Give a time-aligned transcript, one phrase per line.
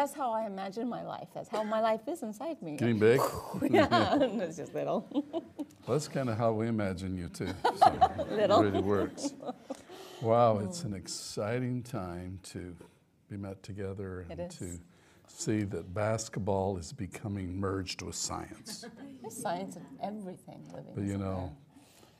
[0.00, 1.28] That's how I imagine my life.
[1.34, 2.78] That's how my life is inside me.
[2.78, 3.20] Getting big?
[3.70, 5.06] yeah, it's just little.
[5.86, 7.48] Well, that's kind of how we imagine you too.
[7.76, 8.60] So Little.
[8.60, 9.34] It really works.
[10.22, 12.74] Wow, it's an exciting time to
[13.28, 14.78] be met together and to
[15.26, 18.86] see that basketball is becoming merged with science.
[19.20, 20.92] There's science in everything living.
[20.94, 21.52] But you know,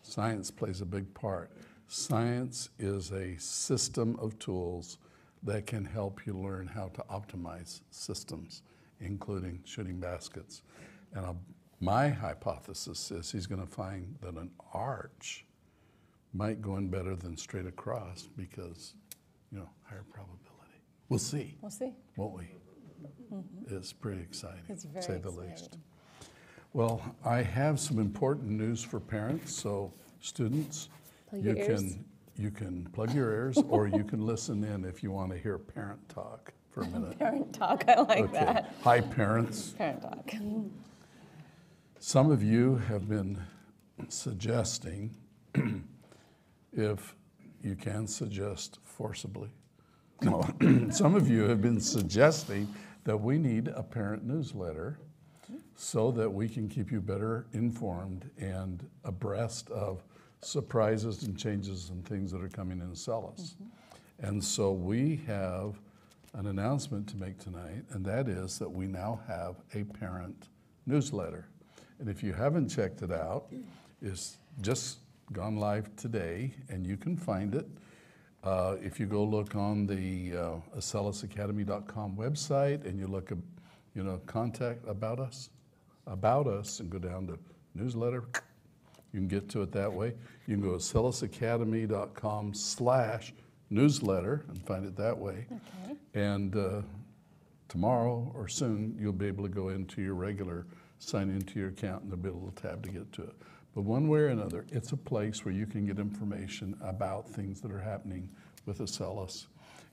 [0.02, 1.51] science plays a big part.
[1.88, 4.99] Science is a system of tools
[5.43, 8.62] that can help you learn how to optimize systems,
[9.01, 10.63] including shooting baskets.
[11.15, 11.32] And uh,
[11.80, 15.47] my hypothesis is he's going to find that an arch
[16.32, 18.95] might go in better than straight across because,
[19.51, 20.47] you know, higher probability.
[21.09, 21.93] We'll see, We'll see.
[22.16, 22.49] won't we?
[23.69, 25.79] It's pretty exciting, It's to very say the least.
[26.73, 30.88] Well, I have some important news for parents, so students,
[31.29, 32.04] Plug you can
[32.41, 35.59] you can plug your ears or you can listen in if you want to hear
[35.59, 37.19] parent talk for a minute.
[37.19, 38.32] Parent talk, I like Okay.
[38.32, 38.74] that.
[38.82, 39.71] Hi parents.
[39.77, 40.32] Parent talk.
[41.99, 43.38] Some of you have been
[44.09, 45.15] suggesting
[46.73, 47.15] if
[47.63, 49.51] you can suggest forcibly.
[50.23, 50.43] No,
[50.91, 52.73] some of you have been suggesting
[53.04, 54.99] that we need a parent newsletter
[55.75, 60.04] so that we can keep you better informed and abreast of
[60.43, 63.55] surprises and changes and things that are coming in Acellus.
[64.21, 65.81] And so we have
[66.34, 70.49] an announcement to make tonight, and that is that we now have a parent
[70.87, 71.49] newsletter.
[71.99, 73.53] And if you haven't checked it out,
[74.00, 74.98] it's just
[75.32, 77.66] gone live today, and you can find it.
[78.43, 83.38] Uh, if you go look on the uh, AcellusAcademy.com website and you look at,
[83.94, 85.50] you know, contact about us,
[86.06, 87.38] about us, and go down to
[87.75, 88.25] newsletter,
[89.12, 90.15] you can get to it that way.
[90.47, 93.32] You can go to AcellusAcademy.com slash
[93.71, 95.47] newsletter and find it that way.
[95.50, 95.97] Okay.
[96.15, 96.82] And uh,
[97.69, 100.66] tomorrow or soon, you'll be able to go into your regular,
[100.99, 103.34] sign into your account, and there'll be a little tab to get to it.
[103.75, 107.60] But one way or another, it's a place where you can get information about things
[107.60, 108.28] that are happening
[108.66, 109.47] with Acellus.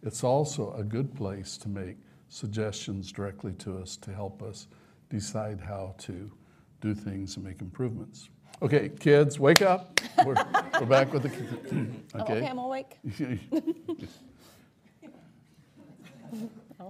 [0.03, 1.97] It's also a good place to make
[2.29, 4.67] suggestions directly to us to help us
[5.09, 6.31] decide how to
[6.81, 8.29] do things and make improvements.
[8.61, 9.99] Okay, kids, wake up.
[10.25, 10.33] We're,
[10.79, 11.31] we're back with the.
[12.15, 12.49] Oh, okay, awake.
[12.49, 12.97] I'm awake.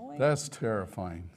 [0.17, 1.29] That's terrifying.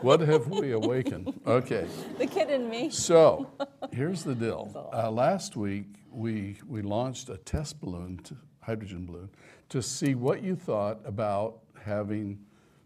[0.00, 1.38] what have we awakened?
[1.46, 1.86] Okay,
[2.18, 2.90] The kid in me.
[2.90, 3.50] so
[3.92, 4.90] here's the deal.
[4.92, 9.30] Uh, last week, we, we launched a test balloon, to, hydrogen balloon,
[9.68, 12.38] to see what you thought about having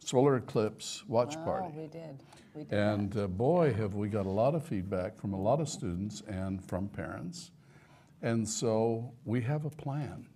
[0.04, 1.68] solar eclipse watch Oh, party.
[1.76, 2.22] we did.
[2.54, 2.72] We did.
[2.78, 6.22] And uh, boy, have we got a lot of feedback from a lot of students
[6.28, 7.50] and from parents.
[8.22, 10.26] And so we have a plan.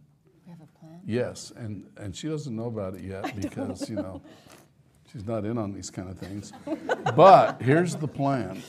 [0.44, 1.00] we have a plan.
[1.06, 4.20] Yes, and, and she doesn't know about it yet because, you know,
[5.12, 6.52] she's not in on these kind of things.
[7.16, 8.62] But here's the plan.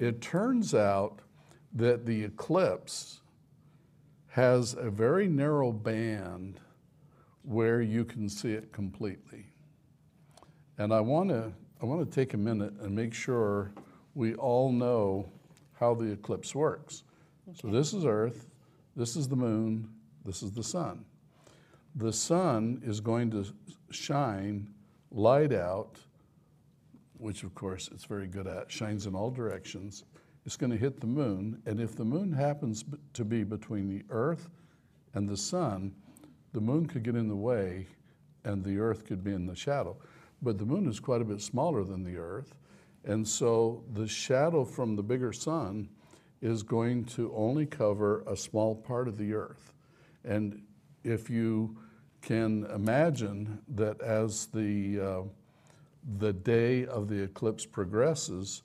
[0.00, 1.20] It turns out
[1.74, 3.20] that the eclipse
[4.28, 6.60] has a very narrow band
[7.42, 9.46] where you can see it completely.
[10.78, 13.70] And I want to I want to take a minute and make sure
[14.14, 15.30] we all know
[15.78, 17.04] how the eclipse works.
[17.54, 18.48] So this is Earth,
[18.96, 19.88] this is the moon,
[20.24, 21.04] this is the sun.
[21.94, 23.46] The sun is going to
[23.90, 24.68] shine
[25.12, 25.98] light out,
[27.16, 30.04] which of course it's very good at, shines in all directions.
[30.44, 34.04] It's going to hit the moon, and if the moon happens to be between the
[34.10, 34.50] earth
[35.14, 35.94] and the sun,
[36.52, 37.86] the moon could get in the way
[38.44, 39.96] and the earth could be in the shadow.
[40.40, 42.54] But the moon is quite a bit smaller than the earth,
[43.04, 45.88] and so the shadow from the bigger sun
[46.40, 49.72] is going to only cover a small part of the earth.
[50.24, 50.62] And
[51.02, 51.76] if you
[52.22, 55.22] can imagine that as the, uh,
[56.18, 58.62] the day of the eclipse progresses,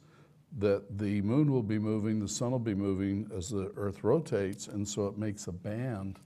[0.59, 4.67] that the moon will be moving, the sun will be moving as the earth rotates,
[4.67, 6.19] and so it makes a band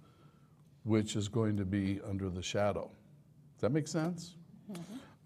[0.84, 2.90] which is going to be under the shadow.
[3.56, 4.36] Does that make sense?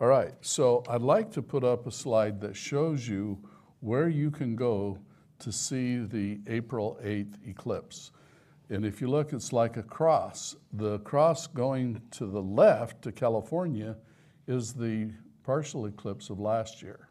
[0.02, 3.38] All right, so I'd like to put up a slide that shows you
[3.82, 4.98] where you can go
[5.38, 8.10] to see the April 8th eclipse.
[8.72, 10.56] And if you look, it's like a cross.
[10.74, 13.96] The cross going to the left to California
[14.48, 15.12] is the
[15.44, 17.10] partial eclipse of last year.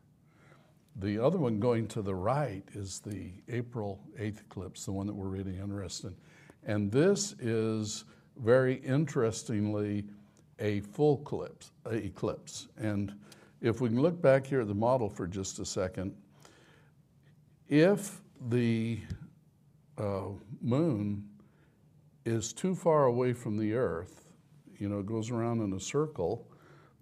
[0.97, 5.15] The other one going to the right is the April 8th eclipse, the one that
[5.15, 6.17] we're really interested in.
[6.75, 8.05] And this is
[8.37, 10.07] very interestingly
[10.61, 12.69] a full eclipse, eclipse.
[12.79, 13.13] And
[13.61, 16.15] if we can look back here at the model for just a second,
[17.69, 19.01] if the
[19.99, 20.29] uh,
[20.61, 21.29] moon
[22.25, 24.29] is too far away from the earth,
[24.79, 26.47] you know, it goes around in a circle,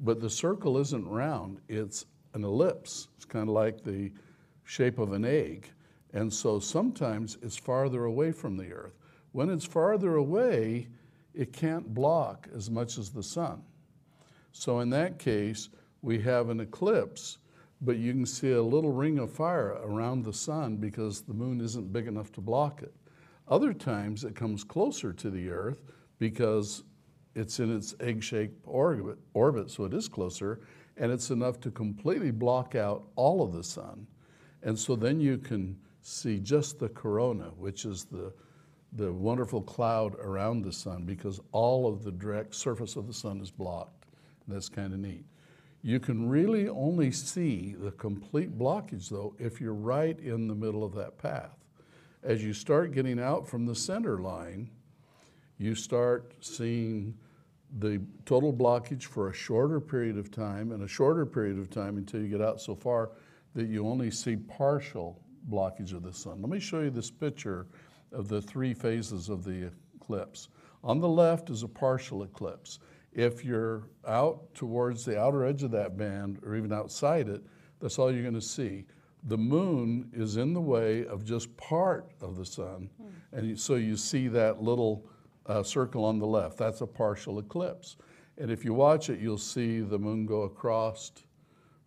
[0.01, 3.09] but the circle isn't round, it's an ellipse.
[3.17, 4.13] It's kind of like the
[4.65, 5.71] shape of an egg.
[6.13, 8.95] And so sometimes it's farther away from the earth.
[9.33, 10.89] When it's farther away,
[11.39, 13.63] it can't block as much as the sun.
[14.51, 15.69] So in that case,
[16.03, 17.39] we have an eclipse,
[17.81, 21.61] but you can see a little ring of fire around the sun because the moon
[21.61, 22.93] isn't big enough to block it.
[23.47, 25.81] Other times it comes closer to the earth
[26.19, 26.83] because
[27.37, 30.63] it's in its egg-shaped orbit, orbit, so it is closer,
[30.97, 34.09] and it's enough to completely block out all of the sun.
[34.65, 38.33] And so then you can see just the corona, which is the,
[38.93, 43.41] the wonderful cloud around the sun, because all of the direct surface of the sun
[43.41, 44.07] is blocked.
[44.47, 45.25] That's kind of neat.
[45.83, 50.83] You can really only see the complete blockage, though, if you're right in the middle
[50.83, 51.57] of that path.
[52.23, 54.71] As you start getting out from the center line,
[55.59, 57.15] you start seeing
[57.79, 61.99] the total blockage for a shorter period of time and a shorter period of time
[61.99, 63.11] until you get out so far
[63.55, 65.21] that you only see partial
[65.51, 66.41] blockage of the sun.
[66.41, 67.67] Let me show you this picture
[68.13, 70.49] of the three phases of the eclipse.
[70.85, 72.79] On the left is a partial eclipse.
[73.13, 77.43] If you're out towards the outer edge of that band or even outside it,
[77.81, 78.87] that's all you're going to see.
[79.25, 83.11] The moon is in the way of just part of the sun, mm.
[83.33, 85.05] and so you see that little
[85.47, 86.57] uh, circle on the left.
[86.57, 87.97] That's a partial eclipse.
[88.37, 91.11] And if you watch it, you'll see the moon go across,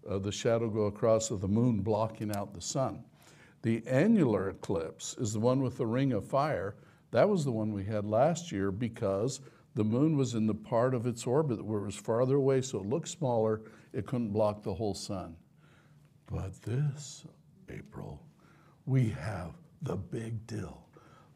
[0.10, 3.04] uh, the shadow go across of the moon blocking out the sun.
[3.62, 6.76] The annular eclipse is the one with the ring of fire.
[7.12, 9.42] That was the one we had last year because
[9.76, 12.80] the moon was in the part of its orbit where it was farther away, so
[12.80, 13.62] it looked smaller.
[13.94, 15.36] It couldn't block the whole sun.
[16.26, 17.26] But this
[17.70, 18.22] April,
[18.86, 20.82] we have the big deal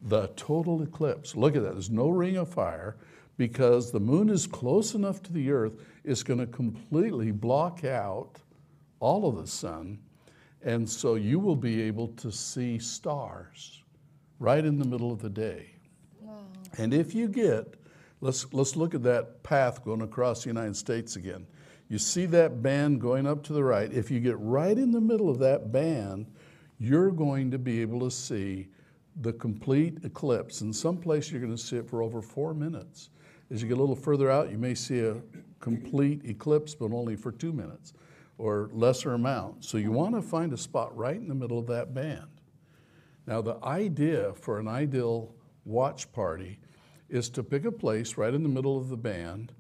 [0.02, 1.36] the total eclipse.
[1.36, 1.74] Look at that.
[1.74, 2.98] There's no ring of fire
[3.38, 5.74] because the moon is close enough to the earth,
[6.04, 8.40] it's going to completely block out
[9.00, 10.00] all of the sun
[10.66, 13.84] and so you will be able to see stars
[14.40, 15.70] right in the middle of the day.
[16.20, 16.40] Wow.
[16.80, 17.76] And if you get,
[18.20, 21.46] let's, let's look at that path going across the United States again.
[21.88, 23.94] You see that band going up to the right.
[23.94, 26.26] If you get right in the middle of that band,
[26.80, 28.68] you're going to be able to see
[29.22, 30.62] the complete eclipse.
[30.62, 33.12] In some place, you're going to see it for over four minutes.
[33.52, 35.18] As you get a little further out, you may see a
[35.60, 37.94] complete eclipse, but only for two minutes
[38.38, 39.64] or lesser amount.
[39.64, 42.28] So you want to find a spot right in the middle of that band.
[43.28, 45.34] Now, the idea for an ideal
[45.64, 46.60] watch party
[47.10, 49.54] is to pick a place right in the middle of the band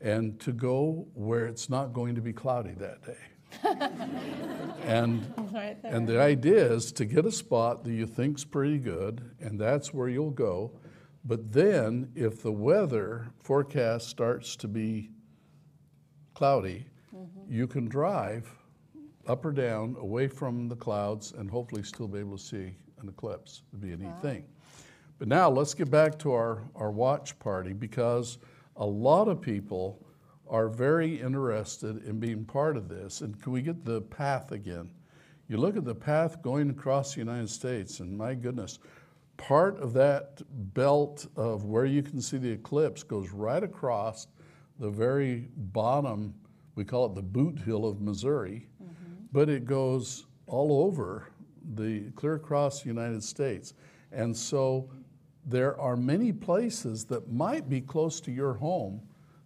[0.00, 3.16] and to go where it's not going to be cloudy that day.
[4.84, 9.22] and, right and the idea is to get a spot that you think's pretty good,
[9.40, 10.72] and that's where you'll go.
[11.24, 15.10] But then, if the weather forecast starts to be
[16.34, 17.52] cloudy, Mm-hmm.
[17.52, 18.50] You can drive
[19.26, 23.08] up or down away from the clouds and hopefully still be able to see an
[23.08, 23.62] eclipse.
[23.72, 24.20] It'd be a neat wow.
[24.20, 24.44] thing.
[25.18, 28.38] But now let's get back to our, our watch party because
[28.76, 30.06] a lot of people
[30.48, 33.22] are very interested in being part of this.
[33.22, 34.90] And can we get the path again?
[35.48, 38.78] You look at the path going across the United States, and my goodness,
[39.36, 40.42] part of that
[40.74, 44.26] belt of where you can see the eclipse goes right across
[44.78, 46.34] the very bottom
[46.76, 49.14] we call it the boot hill of Missouri, mm-hmm.
[49.32, 51.28] but it goes all over
[51.74, 53.74] the clear across the United States.
[54.12, 54.88] And so
[55.44, 59.00] there are many places that might be close to your home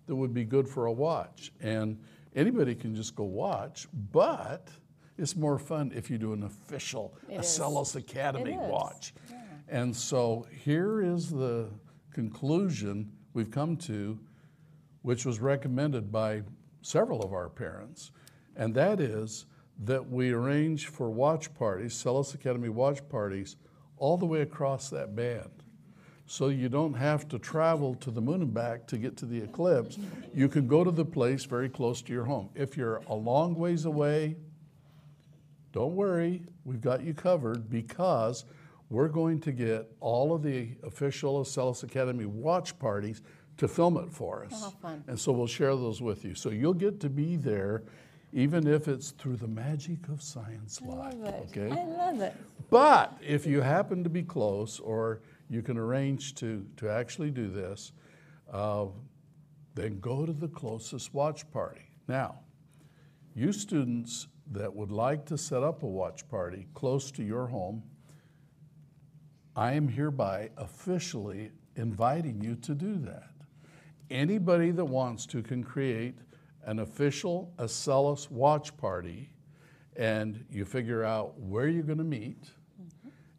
[0.06, 1.52] that would be good for a watch.
[1.60, 1.98] And
[2.34, 4.68] anybody can just go watch, but
[5.16, 9.14] it's more fun if you do an official Acellus Academy watch.
[9.30, 9.36] Yeah.
[9.68, 11.68] And so here is the
[12.12, 14.18] conclusion we've come to,
[15.02, 16.42] which was recommended by
[16.82, 18.12] several of our parents,
[18.56, 19.46] and that is
[19.84, 23.56] that we arrange for watch parties, Acellus Academy watch parties,
[23.96, 25.50] all the way across that band.
[26.26, 29.42] So you don't have to travel to the moon and back to get to the
[29.42, 29.98] eclipse.
[30.32, 32.50] You can go to the place very close to your home.
[32.54, 34.36] If you're a long ways away,
[35.72, 38.44] don't worry, we've got you covered because
[38.90, 43.22] we're going to get all of the official Acellus Academy watch parties
[43.60, 44.52] to film it for us.
[44.54, 45.04] Oh, fun.
[45.06, 46.34] And so we'll share those with you.
[46.34, 47.82] So you'll get to be there
[48.32, 51.14] even if it's through the magic of Science Live.
[51.18, 51.58] Love it.
[51.58, 51.70] Okay?
[51.70, 52.34] I love it.
[52.70, 57.48] But if you happen to be close or you can arrange to, to actually do
[57.48, 57.92] this,
[58.50, 58.86] uh,
[59.74, 61.82] then go to the closest watch party.
[62.08, 62.40] Now,
[63.34, 67.82] you students that would like to set up a watch party close to your home,
[69.54, 73.30] I am hereby officially inviting you to do that
[74.10, 76.18] anybody that wants to can create
[76.64, 79.30] an official Acellus watch party,
[79.96, 82.50] and you figure out where you're going to meet.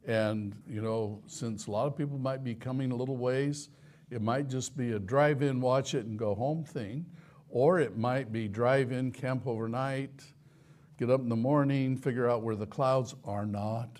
[0.07, 3.69] And, you know, since a lot of people might be coming a little ways,
[4.09, 7.05] it might just be a drive in, watch it, and go home thing.
[7.49, 10.23] Or it might be drive in, camp overnight,
[10.97, 13.99] get up in the morning, figure out where the clouds are not,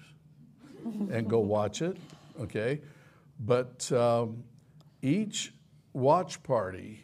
[1.12, 1.98] and go watch it,
[2.40, 2.82] okay?
[3.40, 4.44] But um,
[5.02, 5.54] each
[5.94, 7.04] watch party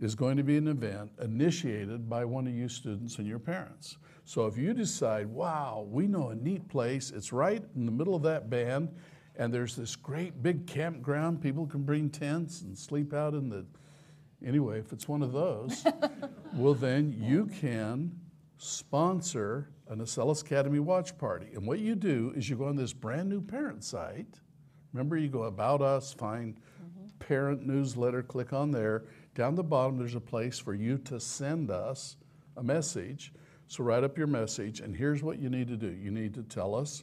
[0.00, 3.96] is going to be an event initiated by one of you students and your parents.
[4.24, 8.14] So if you decide, wow, we know a neat place, it's right in the middle
[8.14, 8.88] of that band,
[9.36, 13.66] and there's this great big campground, people can bring tents and sleep out in the,
[14.44, 15.84] anyway, if it's one of those,
[16.54, 18.12] well, then you can
[18.58, 21.48] sponsor an Acellus Academy watch party.
[21.54, 24.40] And what you do is you go on this brand new parent site.
[24.92, 26.56] Remember, you go about us, find
[27.26, 29.04] parent newsletter, click on there.
[29.34, 32.16] Down the bottom, there's a place for you to send us
[32.56, 33.32] a message.
[33.66, 35.88] So write up your message, and here's what you need to do.
[35.90, 37.02] You need to tell us,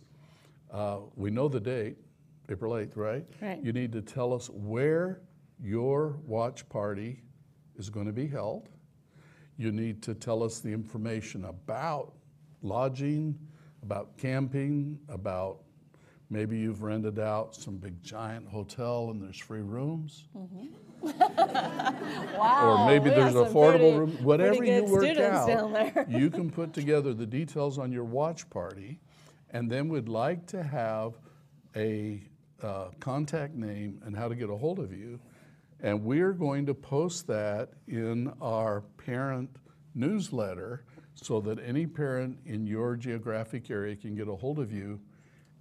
[0.72, 1.98] uh, we know the date,
[2.50, 3.26] April 8th, right?
[3.42, 3.64] Right.
[3.64, 5.22] You need to tell us where
[5.60, 7.24] your watch party
[7.78, 8.70] is going to be held.
[9.58, 12.14] You need to tell us the information about
[12.62, 13.38] lodging,
[13.82, 15.64] about camping, about
[16.32, 20.28] maybe you've rented out some big giant hotel and there's free rooms.
[21.04, 22.84] Wow.
[22.84, 27.26] Or maybe there's affordable pretty- room, whatever you work out, you can put together the
[27.26, 29.00] details on your watch party,
[29.50, 31.14] and then we'd like to have
[31.76, 32.22] a
[32.62, 35.20] uh, contact name and how to get a hold of you.
[35.80, 39.50] And we're going to post that in our parent
[39.96, 40.86] newsletter
[41.16, 45.00] so that any parent in your geographic area can get a hold of you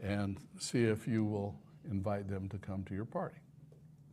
[0.03, 1.55] and see if you will
[1.91, 3.37] invite them to come to your party.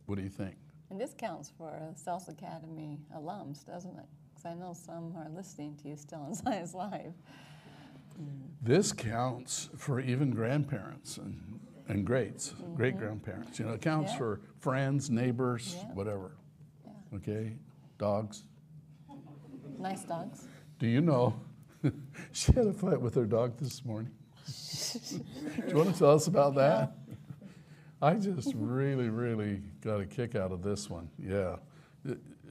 [0.06, 0.56] What do you think?
[0.90, 4.06] And this counts for Acellus Academy alums, doesn't it?
[4.30, 7.12] Because I know some are listening to you still on Science Live.
[8.62, 12.74] This counts for even grandparents and, and greats, mm-hmm.
[12.74, 13.58] great grandparents.
[13.58, 14.18] You know, it counts Yeah.
[14.18, 15.94] for friends, neighbors, Yeah.
[15.94, 16.32] whatever.
[17.14, 17.56] Okay,
[17.98, 18.44] dogs.
[19.78, 20.44] Nice dogs.
[20.78, 21.40] Do you know?
[22.32, 24.12] she had a fight with her dog this morning.
[24.78, 26.92] Do you want to tell us about that?
[28.00, 31.08] I just really, really got a kick out of this one.
[31.18, 31.56] Yeah.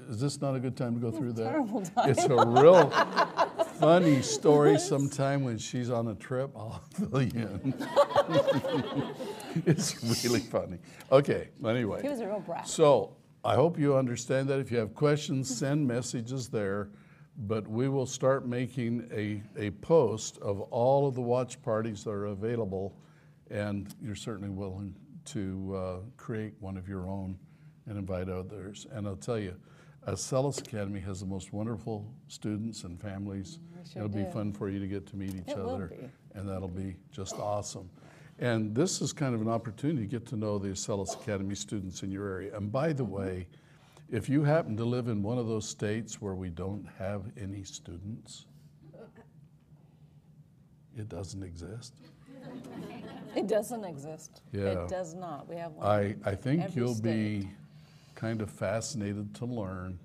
[0.10, 1.50] Is this not a good time to go through that?
[1.50, 2.10] terrible time.
[2.10, 2.90] It's a real
[3.80, 6.52] funny story sometime when she's on a trip.
[6.56, 7.74] I'll fill you in.
[9.66, 10.80] it's really funny.
[11.12, 12.02] Okay, anyway.
[12.02, 12.68] He was a real brat.
[12.68, 14.60] So I hope you understand that.
[14.60, 16.90] If you have questions, send messages there.
[17.40, 22.10] But we will start making a, a post of all of the watch parties that
[22.12, 22.98] are available,
[23.52, 27.38] and you're certainly willing to uh, create one of your own
[27.86, 28.88] and invite others.
[28.92, 29.56] And I'll tell you,
[30.08, 33.60] Acellus Academy has the most wonderful students and families.
[33.94, 35.92] Sure It'll be fun for you to get to meet each It other,
[36.34, 37.90] and that'll be just awesome.
[38.40, 42.04] And this is kind of an opportunity to get to know the Acellus Academy students
[42.04, 42.56] in your area.
[42.56, 43.14] And by the Mm-hmm.
[43.14, 43.48] way,
[44.10, 47.64] if you happen to live in one of those states where we don't have any
[47.64, 48.46] students,
[50.98, 51.94] it doesn't exist.
[53.36, 54.42] It doesn't exist.
[54.52, 54.84] Yeah.
[54.84, 55.48] It does not.
[55.48, 55.86] We have one.
[55.86, 57.48] I, I think you'll be
[58.16, 60.00] kind of fascinated to learn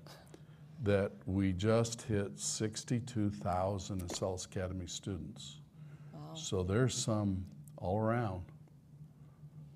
[0.83, 5.61] that we just hit 62,000 Acellus Academy students.
[6.35, 7.45] So there's some
[7.77, 8.43] all around.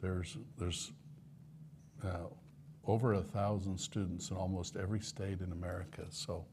[0.02, 0.92] There's, there's
[2.04, 2.28] uh,
[2.88, 6.06] over a thousand students in almost every state in America.
[6.10, 6.46] So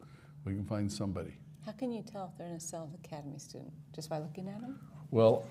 [0.45, 1.35] we can find somebody.
[1.65, 3.73] How can you tell if they're an Acellus Academy student?
[3.95, 4.79] Just by looking at them?
[5.11, 5.45] Well,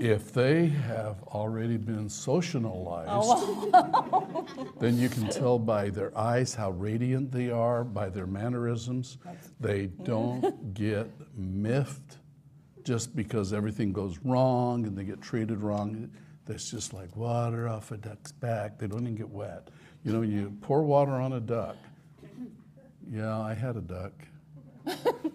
[0.00, 4.46] if they have already been socialized, Oh,
[4.80, 9.18] then you can tell by their eyes how radiant they are, by their mannerisms.
[9.60, 12.18] They don't get miffed
[12.84, 16.10] just because everything goes wrong and they get treated wrong.
[16.46, 18.78] That's just like water off a duck's back.
[18.78, 19.68] They don't even get wet.
[20.04, 21.76] You know, you pour water on a duck.
[23.10, 24.12] Yeah, I had a duck.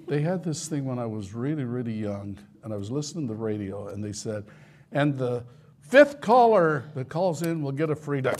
[0.07, 3.33] they had this thing when I was really, really young, and I was listening to
[3.33, 4.45] the radio, and they said,
[4.91, 5.43] and the
[5.79, 8.39] fifth caller that calls in will get a free duck.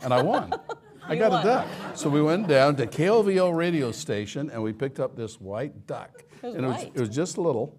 [0.00, 0.52] And I won.
[1.08, 1.40] I got won.
[1.40, 1.68] a duck.
[1.94, 6.22] So we went down to KLVO radio station, and we picked up this white duck.
[6.42, 7.76] was and it was, it was just little.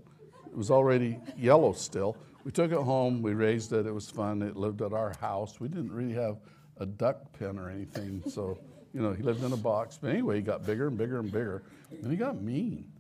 [0.48, 2.18] It was already yellow still.
[2.44, 3.22] We took it home.
[3.22, 3.86] We raised it.
[3.86, 4.42] It was fun.
[4.42, 5.62] It lived at our house.
[5.62, 6.38] We didn't really have
[6.78, 8.58] a duck pen or anything, so
[8.94, 9.98] you know he lived in a box.
[10.02, 12.92] But anyway, he got bigger and bigger and bigger, and he got mean.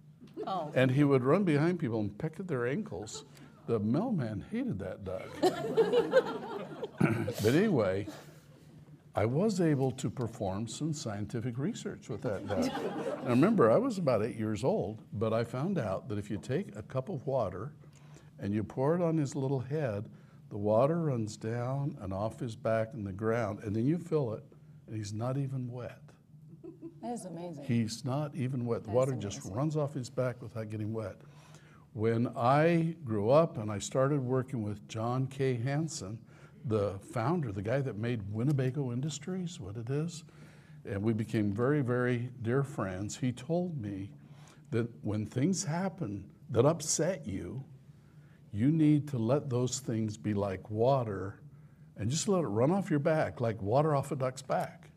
[0.46, 0.72] Oh.
[0.76, 3.26] And he would run behind people and peck at their ankles.
[3.66, 5.28] The mailman hated that duck.
[7.00, 8.08] but anyway,
[9.16, 12.66] I was able to perform some scientific research with that duck.
[13.24, 16.38] now remember, I was about eight years old, but I found out that if you
[16.38, 17.74] take a cup of water
[18.40, 20.10] and you pour it on his little head,
[20.54, 24.34] the water runs down and off his back and the ground, and then you fill
[24.34, 24.44] it,
[24.86, 25.98] and he's not even wet.
[27.02, 27.66] That is amazing.
[27.66, 28.84] He's not even wet.
[28.84, 31.16] The That's water just runs off his back without getting wet.
[31.94, 35.56] When I grew up and I started working with John K.
[35.56, 36.20] Hanson,
[36.66, 40.24] the founder, the guy that made Winnebago Industries, what it is,
[40.86, 44.12] and we became very, very dear friends, he told me
[44.70, 47.66] that when things happen that upset you,
[48.54, 51.40] you need to let those things be like water
[51.98, 54.92] and just let it run off your back, like water off a duck's back.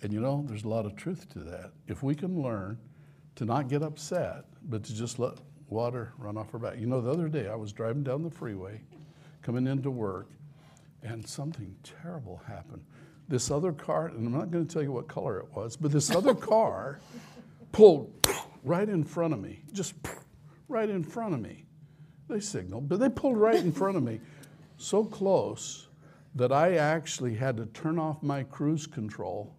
[0.00, 1.72] And you know, there's a lot of truth to that.
[1.86, 2.78] If we can learn
[3.36, 5.34] to not get upset, but to just let
[5.68, 6.78] water run off our back.
[6.78, 8.80] You know, the other day I was driving down the freeway,
[9.42, 10.28] coming into work,
[11.02, 12.84] and something terrible happened.
[13.28, 15.92] This other car, and I'm not going to tell you what color it was, but
[15.92, 17.00] this other car
[17.70, 18.26] pulled
[18.64, 19.94] right in front of me, just
[20.68, 21.66] right in front of me.
[22.32, 24.18] They signaled, but they pulled right in front of me,
[24.78, 25.88] so close
[26.34, 29.54] that I actually had to turn off my cruise control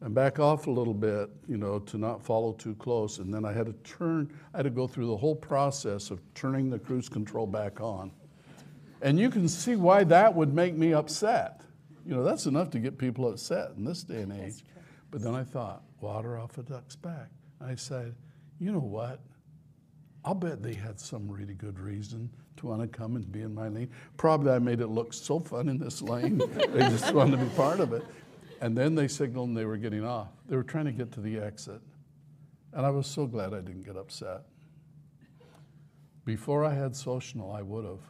[0.00, 3.18] and back off a little bit, you know, to not follow too close.
[3.18, 6.20] And then I had to turn, I had to go through the whole process of
[6.34, 8.12] turning the cruise control back on.
[9.02, 11.62] And you can see why that would make me upset.
[12.06, 14.64] You know, that's enough to get people upset in this day and age.
[15.10, 17.30] But then I thought, water off a duck's back.
[17.60, 18.14] I said,
[18.60, 19.18] you know what?
[20.26, 23.54] I'll bet they had some really good reason to want to come and be in
[23.54, 23.88] my lane.
[24.16, 26.38] Probably I made it look so fun in this lane.
[26.72, 28.04] they just wanted to be part of it.
[28.60, 30.30] And then they signaled and they were getting off.
[30.48, 31.80] They were trying to get to the exit.
[32.72, 34.42] And I was so glad I didn't get upset.
[36.24, 38.00] Before I had Social, I would have.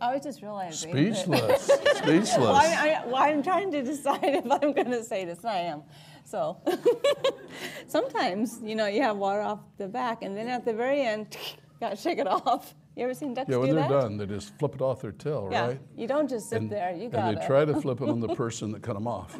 [0.00, 0.92] I was just realizing.
[0.92, 1.62] Speechless.
[1.96, 2.38] Speechless.
[2.38, 5.44] Well, I, I, well, I'm trying to decide if I'm going to say this.
[5.44, 5.82] I am.
[6.30, 6.58] So
[7.88, 11.36] sometimes, you know, you have water off the back, and then at the very end,
[11.80, 12.74] got to shake it off.
[12.96, 14.00] You ever seen ducks Yeah, do when they're that?
[14.00, 15.80] done, they just flip it off their tail, Yeah, right?
[15.96, 16.94] you don't just sit and, there.
[16.94, 19.36] You got and they try to flip it on the person that cut them off.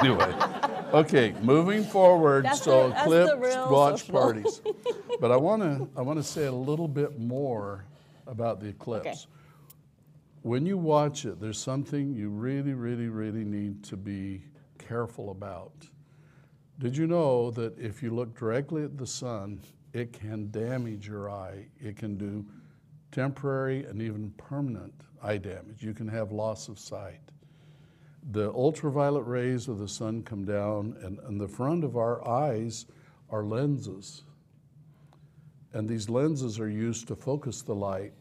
[0.00, 0.32] anyway,
[0.92, 2.44] okay, moving forward.
[2.44, 4.14] That's so the- clips, watch social.
[4.14, 4.60] parties.
[5.20, 7.84] But I want to I want to say a little bit more
[8.28, 9.06] about the eclipse.
[9.06, 9.18] Okay.
[10.42, 14.42] When you watch it, there's something you really, really, really need to be
[14.86, 15.72] careful about.
[16.78, 19.60] Did you know that if you look directly at the sun,
[19.92, 21.66] it can damage your eye?
[21.78, 22.44] It can do
[23.12, 25.82] temporary and even permanent eye damage.
[25.82, 27.20] You can have loss of sight.
[28.30, 32.86] The ultraviolet rays of the sun come down, and, and the front of our eyes
[33.30, 34.22] are lenses.
[35.72, 38.14] And these lenses are used to focus the light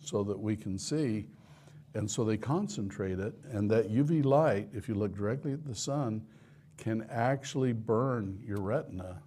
[0.00, 1.26] so that we can see.
[1.94, 5.74] And so they concentrate it, and that UV light, if you look directly at the
[5.74, 6.26] sun,
[6.76, 9.22] can actually burn your retina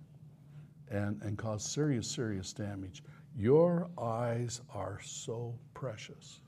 [0.91, 3.03] and, and cause serious, serious damage.
[3.37, 6.41] Your eyes are so precious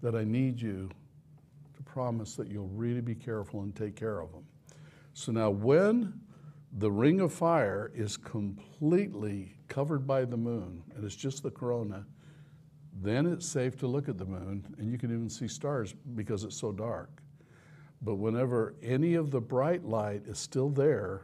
[0.00, 0.88] that I need you
[1.74, 4.44] to promise that you'll really be careful and take care of them.
[5.12, 6.20] So now, when
[6.78, 12.06] the ring of fire is completely covered by the moon and it's just the corona,
[13.02, 16.44] then it's safe to look at the moon and you can even see stars because
[16.44, 17.22] it's so dark.
[18.02, 21.22] But whenever any of the bright light is still there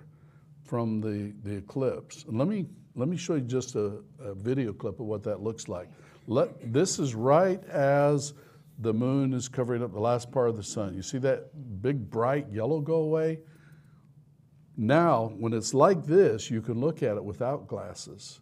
[0.65, 4.73] from the, the eclipse, and let me, let me show you just a, a video
[4.73, 5.89] clip of what that looks like.
[6.27, 8.35] Let, this is right as
[8.79, 10.95] the moon is covering up the last part of the sun.
[10.95, 13.41] You see that big bright yellow go away?
[14.77, 18.41] Now, when it's like this, you can look at it without glasses.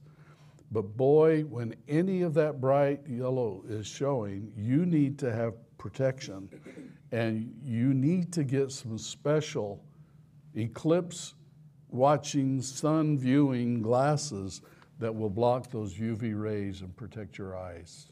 [0.70, 6.48] But boy, when any of that bright yellow is showing, you need to have protection.
[7.10, 9.84] And you need to get some special
[10.54, 11.34] eclipse
[11.88, 14.62] watching, sun viewing glasses
[15.00, 18.06] that will block those UV rays and protect your eyes.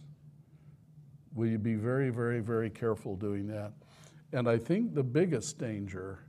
[1.34, 3.72] Will you be very, very, very careful doing that?
[4.32, 6.24] And I think the biggest danger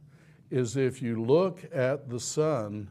[0.51, 2.89] is if you look at the sun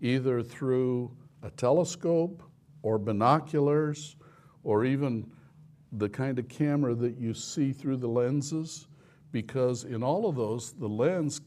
[0.00, 2.42] either through a telescope
[2.84, 4.16] or binoculars
[4.62, 5.26] or even
[5.92, 8.86] the kind of camera that you see through the lenses,
[9.32, 11.40] because in all of those, the lens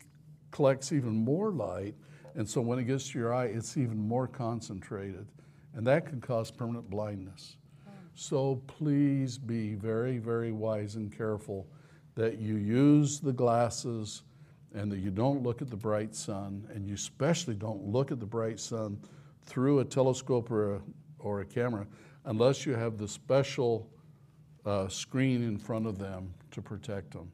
[0.52, 1.94] collects even more light,
[2.36, 5.28] and so when it gets to your eye, it's even more concentrated,
[5.76, 7.58] and that can cause permanent blindness.
[8.16, 11.68] So please be very, very wise and careful
[12.16, 14.24] that you use the glasses
[14.74, 18.20] and that you don't look at the bright sun, and you especially don't look at
[18.20, 19.00] the bright sun
[19.46, 20.82] through a telescope or a,
[21.20, 21.86] or a camera
[22.26, 23.90] unless you have the special
[24.66, 27.32] uh, screen in front of them to protect them.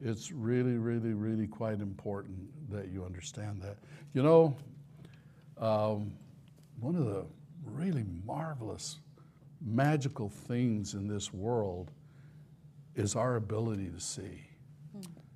[0.00, 2.36] It's really, really, really quite important
[2.70, 3.78] that you understand that.
[4.12, 4.56] You know,
[5.58, 6.12] um,
[6.78, 7.24] one of the
[7.64, 8.98] really marvelous,
[9.64, 11.90] magical things in this world
[12.94, 14.44] is our ability to see.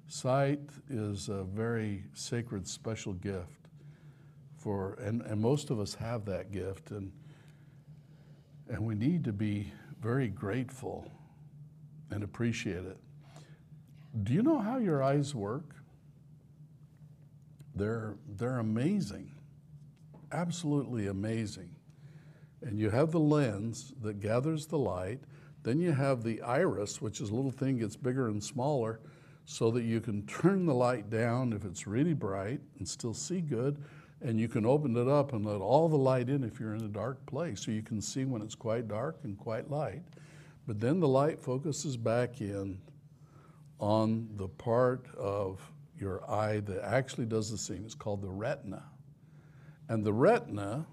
[0.08, 3.68] Sight is a very sacred, special gift
[4.58, 7.12] for, and, and most of us have that gift, and,
[8.68, 11.11] and we need to be very grateful
[12.11, 12.98] and appreciate it.
[14.22, 15.74] Do you know how your eyes work?
[17.74, 19.31] They're, they're amazing,
[20.33, 21.70] absolutely amazing.
[22.62, 25.20] And you have the lens that gathers the light.
[25.62, 29.00] Then you have the iris, which is a little thing gets bigger and smaller
[29.44, 33.40] so that you can turn the light down if it's really bright and still see
[33.40, 33.83] good.
[34.20, 36.85] And you can open it up and let all the light in if you're in
[36.85, 37.64] a dark place.
[37.64, 40.02] So you can see when it's quite dark and quite light.
[40.66, 42.78] But then the light focuses back in
[43.78, 45.61] on the part of
[45.98, 47.85] your eye that actually does the seeing.
[47.85, 48.83] It's called the retina.
[49.88, 50.87] And the retina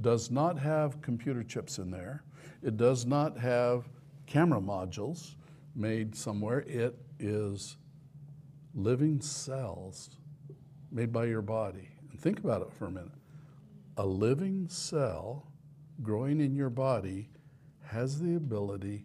[0.00, 2.24] does not have computer chips in there.
[2.62, 3.88] It does not have
[4.26, 5.34] camera modules
[5.74, 6.60] made somewhere.
[6.60, 7.76] It is
[8.74, 10.10] living cells
[10.90, 11.91] made by your body.
[12.22, 13.10] Think about it for a minute.
[13.96, 15.48] A living cell
[16.02, 17.28] growing in your body
[17.84, 19.04] has the ability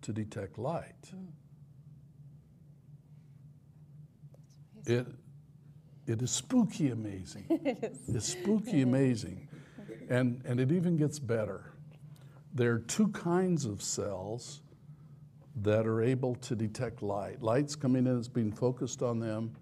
[0.00, 0.94] to detect light.
[1.10, 1.26] Hmm.
[4.86, 5.06] It,
[6.06, 7.44] it is spooky amazing.
[7.50, 8.14] It is.
[8.14, 9.48] It's spooky amazing.
[10.08, 11.72] And, and it even gets better.
[12.54, 14.62] There are two kinds of cells
[15.56, 17.42] that are able to detect light.
[17.42, 19.52] Light's coming in, it's being focused on them,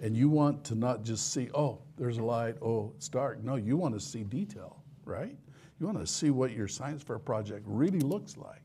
[0.00, 3.42] and you want to not just see, oh, there's a light, oh, it's dark.
[3.42, 5.36] No, you want to see detail, right?
[5.78, 8.62] You want to see what your science fair project really looks like.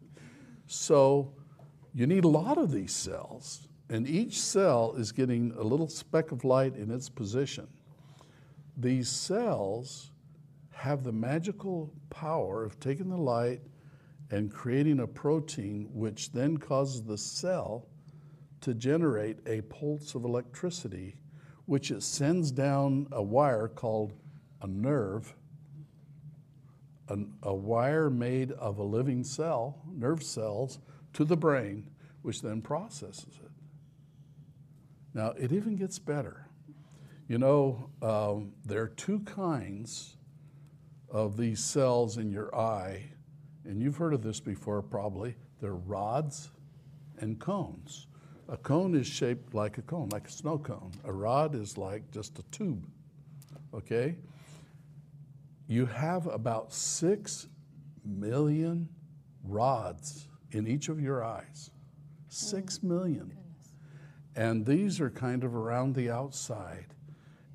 [0.68, 1.34] So
[1.94, 6.32] you need a lot of these cells, and each cell is getting a little speck
[6.32, 7.68] of light in its position.
[8.78, 10.12] These cells
[10.72, 13.62] have the magical power of taking the light
[14.32, 17.88] and creating a protein which then causes the cell
[18.62, 21.16] to generate a pulse of electricity,
[21.66, 24.14] which it sends down a wire called
[24.62, 25.34] a nerve,
[27.08, 30.80] a, a wire made of a living cell, nerve cells,
[31.14, 31.90] to the brain,
[32.22, 33.52] which then processes it.
[35.14, 36.48] Now, it even gets better.
[37.28, 40.18] You know, um, there are two kinds
[41.10, 43.04] of these cells in your eye,
[43.64, 45.36] and you've heard of this before probably.
[45.62, 46.50] They're rods
[47.20, 48.08] and cones.
[48.54, 50.92] A cone is shaped like a cone, like a snow cone.
[51.06, 52.86] A rod is like just a tube,
[53.74, 54.16] okay?
[55.68, 57.48] You have about six
[58.06, 58.88] million
[59.44, 61.72] rods in each of your eyes.
[62.28, 62.84] Six mm.
[62.84, 63.36] million.
[64.36, 66.94] And these are kind of around the outside.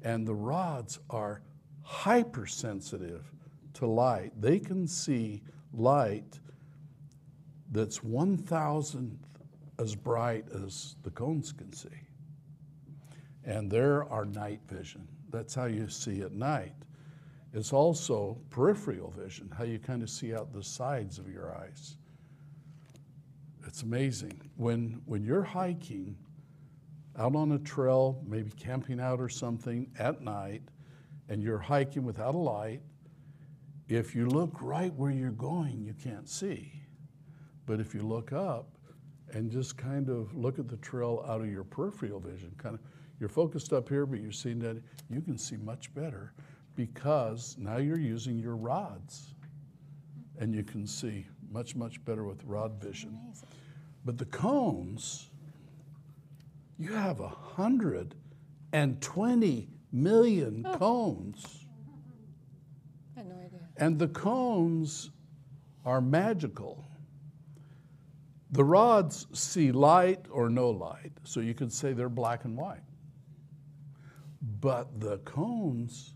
[0.03, 1.43] And the rods are
[1.83, 3.25] hypersensitive
[3.75, 4.33] to light.
[4.41, 6.41] They can see light
[7.71, 9.28] that's 1,000th
[9.79, 11.89] as bright as the cones can see.
[13.45, 15.07] And there are night vision.
[15.31, 16.75] That's how you see at night.
[17.55, 21.97] It's also peripheral vision, how you kind of see out the sides of your eyes.
[23.67, 24.41] It's amazing.
[24.57, 26.17] When, when you're hiking
[27.19, 30.63] out on a trail, maybe camping out or something at night,
[31.29, 32.81] and you're hiking without a light,
[33.89, 36.73] if you look right where you're going, you can't see.
[37.67, 38.78] But if you look up
[39.33, 42.81] and just kind of look at the trail out of your peripheral vision, kind of,
[43.21, 46.33] you're focused up here, but you're seeing that, you can see much better
[46.77, 49.35] because now you're using your rods
[50.39, 53.19] and you can see much, much better with rod vision.
[53.25, 53.49] Amazing.
[54.05, 55.31] But the cones,
[56.79, 58.15] you have a hundred
[58.73, 60.77] and twenty million oh.
[60.77, 61.67] cones.
[63.17, 63.61] I had no idea.
[63.77, 65.11] And the cones
[65.85, 66.85] are magical.
[68.51, 72.81] The rods see light or no light, so you could say they're black and white.
[74.61, 76.15] But the cones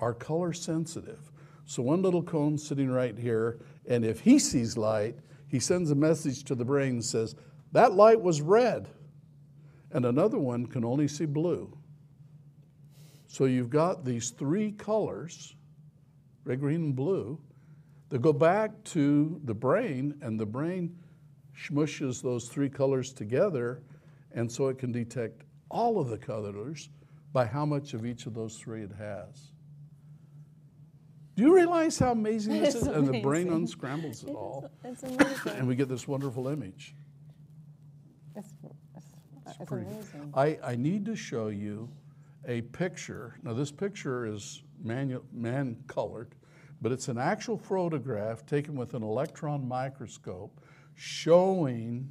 [0.00, 1.30] are color sensitive.
[1.64, 5.94] So one little cone sitting right here, and if he sees light, he sends a
[5.94, 7.36] message to the brain and says,
[7.70, 8.88] That light was red.
[9.92, 11.76] And another one can only see blue.
[13.28, 15.54] So you've got these three colors
[16.44, 17.38] red, green, and blue,
[18.08, 20.98] that go back to the brain, and the brain
[21.56, 23.82] smushes those three colors together,
[24.32, 26.88] and so it can detect all of the colors
[27.32, 29.52] by how much of each of those three it has.
[31.34, 32.88] Do you realize how amazing this It's is?
[32.88, 35.18] And the brain unscrambles it all, amazing.
[35.46, 36.94] and we get this wonderful image.
[38.36, 39.06] It's, it's,
[39.46, 40.32] it's pretty- amazing.
[40.34, 41.88] I, I need to show you
[42.46, 43.38] a picture.
[43.42, 46.34] Now, this picture is manu- man colored,
[46.82, 50.60] but it's an actual photograph taken with an electron microscope
[50.94, 52.10] showing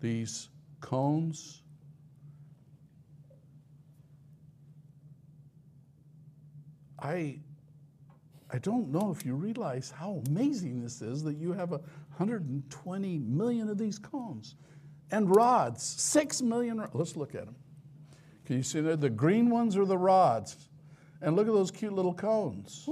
[0.00, 0.48] these
[0.80, 1.62] cones.
[6.98, 7.40] I,
[8.50, 11.78] I don't know if you realize how amazing this is that you have a
[12.16, 14.56] 120 million of these cones
[15.10, 16.82] and rods, 6 million.
[16.92, 17.56] Let's look at them.
[18.44, 18.96] Can you see there?
[18.96, 20.56] The green ones are the rods.
[21.20, 22.88] And look at those cute little cones.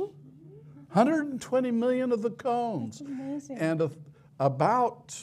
[0.94, 3.00] 120 million of the cones.
[3.00, 3.59] amazing.
[3.59, 3.90] And a,
[4.38, 5.14] about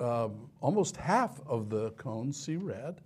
[0.00, 3.02] um, almost half of the cones see red,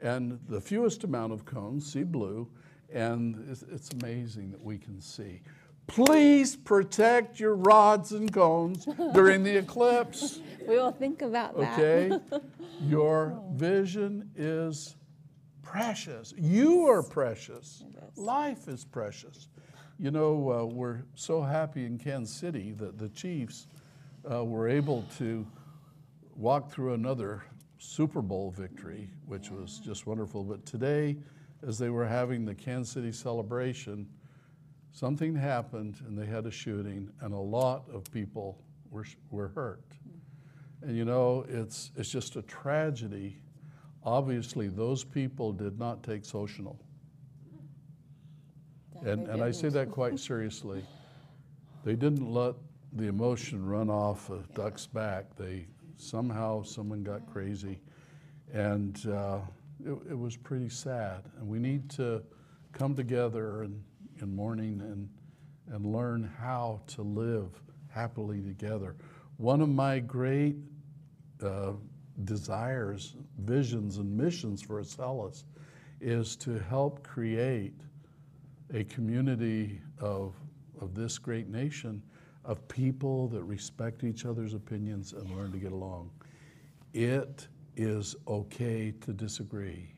[0.00, 2.48] and the fewest amount of cones see blue.
[2.92, 5.42] And it's, it's amazing that we can see.
[5.88, 10.40] Please protect your rods and cones during the eclipse.
[10.68, 11.78] We will think about that.
[11.78, 12.18] Okay?
[12.82, 14.94] Your vision is
[15.62, 16.32] precious.
[16.38, 17.82] You are precious.
[18.14, 19.48] Life is precious.
[20.00, 23.66] You know, uh, we're so happy in Kansas City that the Chiefs
[24.32, 25.46] uh, were able to
[26.34, 27.42] walk through another
[27.76, 30.42] Super Bowl victory, which was just wonderful.
[30.42, 31.18] But today,
[31.68, 34.08] as they were having the Kansas City celebration,
[34.90, 38.56] something happened and they had a shooting, and a lot of people
[38.90, 39.84] were, were hurt.
[40.80, 43.36] And you know, it's, it's just a tragedy.
[44.02, 46.80] Obviously, those people did not take social.
[49.04, 50.84] And, and I say that quite seriously.
[51.84, 52.54] They didn't let
[52.92, 55.36] the emotion run off a duck's back.
[55.36, 57.80] They somehow someone got crazy,
[58.52, 59.38] and uh,
[59.84, 61.22] it, it was pretty sad.
[61.38, 62.22] And we need to
[62.72, 63.82] come together in,
[64.20, 65.08] in mourning and
[65.72, 68.96] and learn how to live happily together.
[69.36, 70.56] One of my great
[71.42, 71.72] uh,
[72.24, 75.44] desires, visions, and missions for Acellus
[76.00, 77.80] is to help create
[78.72, 80.34] a community of,
[80.80, 82.02] of this great nation
[82.44, 86.10] of people that respect each other's opinions and learn to get along.
[86.94, 89.94] It is okay to disagree.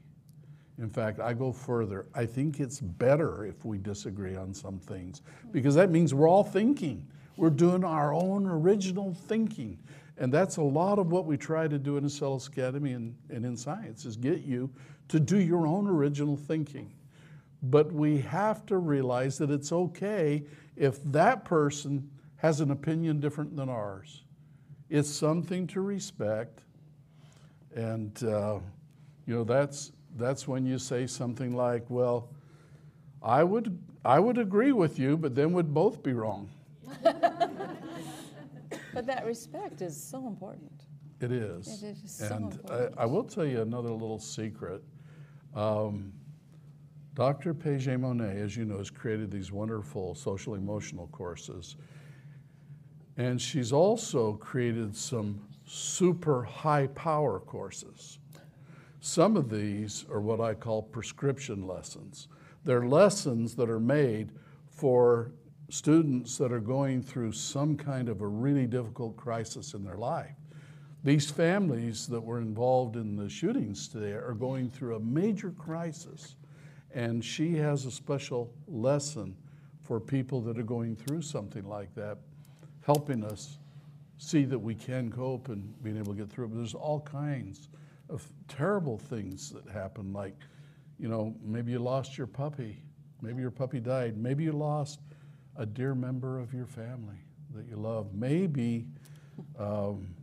[0.78, 2.06] In fact, I go further.
[2.14, 6.44] I think it's better if we disagree on some things because that means we're all
[6.44, 7.06] thinking.
[7.36, 9.78] We're doing our own original thinking.
[10.18, 13.44] And that's a lot of what we try to do in Acellus Academy and, and
[13.44, 14.70] in science is get you
[15.08, 16.90] to do your own original thinking.
[17.62, 20.44] But we have to realize that it's okay
[20.76, 24.24] if that person has an opinion different than ours.
[24.90, 26.64] It's something to respect.
[27.74, 28.58] And, uh,
[29.26, 32.30] you know, that's, that's when you say something like, well,
[33.22, 36.50] I would, I would agree with you, but then we'd both be wrong.
[38.92, 40.84] But that respect is so important.
[41.20, 41.82] It is.
[41.82, 42.94] It is so and important.
[42.98, 44.82] I, I will tell you another little secret.
[45.54, 46.12] Um,
[47.14, 47.52] Dr.
[47.52, 51.76] Paget Monet, as you know, has created these wonderful social emotional courses.
[53.18, 58.18] And she's also created some super high power courses.
[59.00, 62.28] Some of these are what I call prescription lessons.
[62.64, 64.32] They're lessons that are made
[64.70, 65.32] for
[65.68, 70.34] students that are going through some kind of a really difficult crisis in their life.
[71.04, 76.36] These families that were involved in the shootings today are going through a major crisis,
[76.94, 79.36] and she has a special lesson
[79.82, 82.18] for people that are going through something like that,
[82.84, 83.58] helping us
[84.18, 86.48] see that we can cope and being able to get through it.
[86.48, 87.68] But there's all kinds
[88.08, 90.36] of terrible things that happen, like,
[90.98, 92.82] you know, maybe you lost your puppy,
[93.20, 95.00] maybe your puppy died, maybe you lost
[95.56, 97.16] a dear member of your family
[97.54, 98.86] that you love, maybe
[99.58, 100.14] um,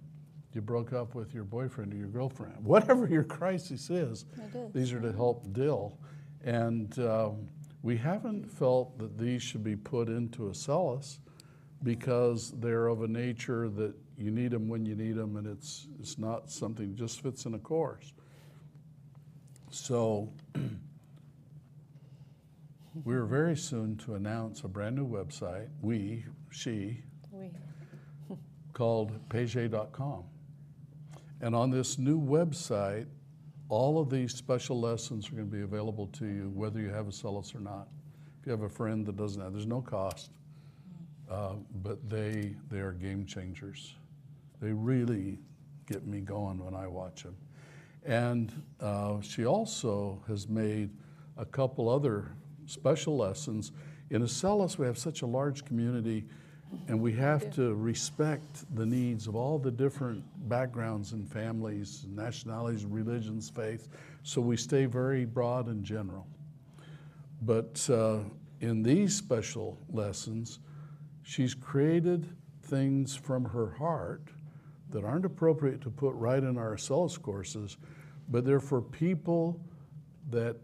[0.53, 2.63] you broke up with your boyfriend or your girlfriend.
[2.63, 4.25] Whatever your crisis is,
[4.73, 5.97] these are to help deal.
[6.43, 7.47] And um,
[7.81, 11.19] we haven't felt that these should be put into Acellus
[11.83, 15.87] because they're of a nature that you need them when you need them, and it's,
[15.99, 18.13] it's not something that just fits in a course.
[19.71, 20.33] So
[23.05, 27.49] we're very soon to announce a brand new website, we, she, We,
[28.73, 30.23] called Paget.com.
[31.41, 33.05] And on this new website,
[33.69, 37.05] all of these special lessons are going to be available to you, whether you have
[37.05, 37.87] Acellus or not.
[38.39, 40.31] If you have a friend that doesn't have, there's no cost,
[41.29, 41.53] uh,
[41.83, 43.95] but they they are game changers.
[44.61, 45.39] They really
[45.87, 47.35] get me going when I watch them.
[48.05, 50.89] And uh, she also has made
[51.37, 52.31] a couple other
[52.65, 53.71] special lessons
[54.11, 56.25] In Acellus, we have such a large community,
[56.87, 62.85] and we have to respect the needs of all the different backgrounds and families, nationalities,
[62.85, 63.87] religions, faith.
[64.23, 66.27] So we stay very broad and general.
[67.41, 68.19] But uh,
[68.61, 70.59] in these special lessons,
[71.23, 72.27] she's created
[72.63, 74.29] things from her heart
[74.89, 77.77] that aren't appropriate to put right in our Acellus courses,
[78.29, 79.59] but they're for people
[80.29, 80.55] that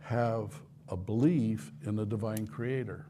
[0.00, 3.06] have a belief in the divine creator.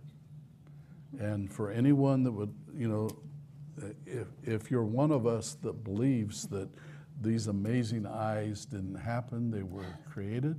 [1.21, 3.09] And for anyone that would, you know,
[4.07, 6.69] if, if you're one of us that believes that
[7.21, 10.57] these amazing eyes didn't happen, they were created,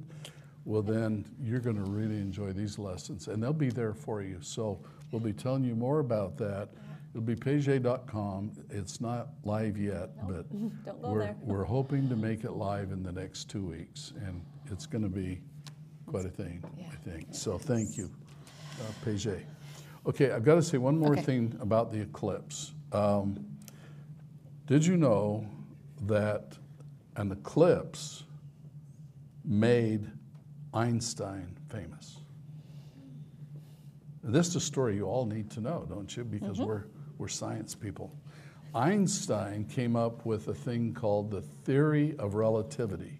[0.66, 4.38] well, then you're going to really enjoy these lessons, and they'll be there for you.
[4.42, 4.80] So
[5.12, 6.70] we'll be telling you more about that.
[7.14, 8.52] It'll be page.com.
[8.70, 10.50] It's not live yet, but
[10.86, 14.42] Don't go we're, we're hoping to make it live in the next two weeks, and
[14.70, 15.42] it's going to be
[16.06, 16.88] quite a thing, Yeah.
[16.92, 17.28] I think.
[17.32, 18.12] So thank you,
[18.82, 19.28] uh, Page.
[20.08, 21.22] Okay, I've got to say one more Okay.
[21.22, 22.74] thing about the eclipse.
[22.94, 23.46] Um,
[24.66, 25.46] did you know
[26.04, 26.58] that
[27.18, 28.24] an eclipse
[29.44, 30.10] made
[30.74, 32.22] Einstein famous?
[34.24, 36.24] This is a story you all need to know, don't you?
[36.24, 36.86] Because we're,
[37.18, 38.14] we're science people.
[38.74, 43.20] Einstein came up with a thing called the theory of relativity.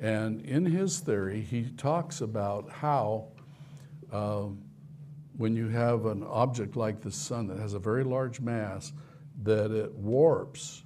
[0.00, 3.28] And in his theory, he talks about how
[4.12, 4.65] um,
[5.36, 8.92] when you have an object like the sun that has a very large mass,
[9.42, 10.84] that it warps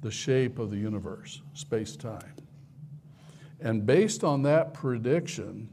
[0.00, 2.34] the shape of the universe, space time.
[3.60, 5.68] And based on that prediction,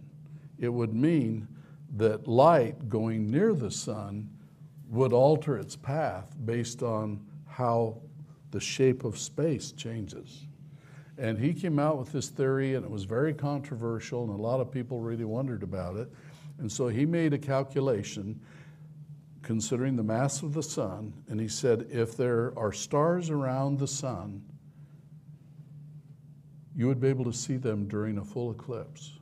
[0.57, 1.47] it would mean
[1.95, 4.29] that light going near the sun
[4.89, 8.01] would alter its path based on how
[8.51, 10.47] the shape of space changes.
[11.17, 14.59] And he came out with this theory, and it was very controversial, and a lot
[14.59, 16.11] of people really wondered about it.
[16.59, 18.39] And so he made a calculation
[19.41, 23.87] considering the mass of the sun, and he said if there are stars around the
[23.87, 24.41] sun,
[26.75, 29.19] you would be able to see them during a full eclipse.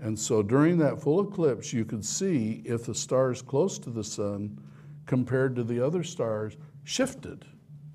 [0.00, 4.02] And so during that full eclipse, you could see if the stars close to the
[4.02, 4.58] sun
[5.06, 7.44] compared to the other stars shifted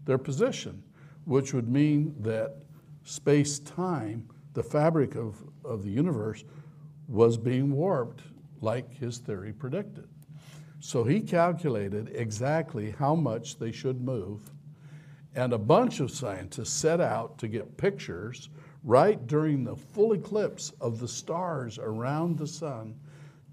[0.06, 0.82] their position,
[1.26, 2.56] which would mean that
[3.04, 6.45] space time, the fabric of, of the universe,
[7.08, 8.22] was being warped
[8.62, 10.08] like his theory predicted.
[10.80, 14.52] So he calculated exactly how much they should move,
[15.36, 18.50] and a bunch of scientists set out to get pictures
[18.84, 22.96] right during the full eclipse of the stars around the sun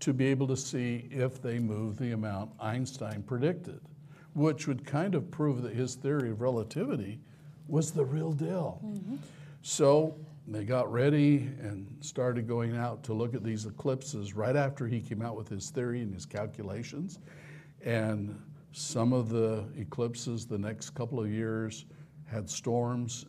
[0.01, 3.81] to be able to see if they move the amount Einstein predicted,
[4.35, 7.21] which would kind of prove that his theory of relativity
[7.69, 8.81] was the real deal.
[8.85, 9.17] Mm-hmm.
[9.63, 14.87] So they got ready and started going out to look at these eclipses right after
[14.87, 17.19] he came out with his theory and his calculations.
[17.83, 18.39] And
[18.73, 21.87] some of the eclipses the next couple of years
[22.27, 23.27] had storms.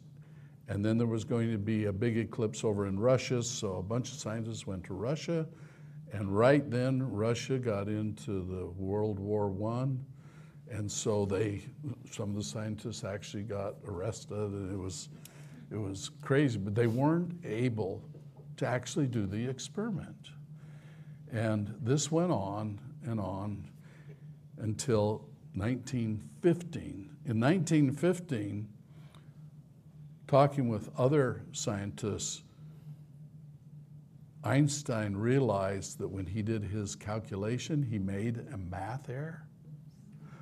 [0.68, 3.84] And then there was going to be a big eclipse over in Russia, so a
[3.84, 5.46] bunch of scientists went to Russia.
[6.12, 10.04] And right then, Russia got into the World War One,
[10.72, 11.62] and so they,
[12.10, 15.10] some of the scientists actually got arrested, and it was,
[15.72, 16.58] it was crazy.
[16.58, 18.04] But they weren't able
[18.58, 20.30] to actually do the experiment.
[21.32, 23.70] And this went on and on
[24.58, 27.10] until 1915.
[27.26, 28.70] In 1915,
[30.28, 32.44] talking with other scientists,
[34.44, 39.48] Einstein realized that when he did his calculation, he made a math error.